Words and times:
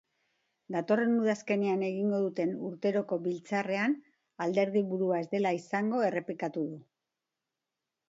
Datorren 0.75 1.11
udazkenean 1.23 1.83
egingo 1.89 2.23
duten 2.23 2.55
urteroko 2.71 3.21
biltzarrean 3.27 3.95
alderdi-burua 4.49 5.23
ez 5.27 5.31
dela 5.37 5.57
izango 5.63 6.05
errepikatu 6.11 6.69
du. 6.75 6.85